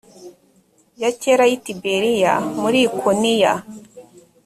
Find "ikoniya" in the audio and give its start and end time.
2.87-3.53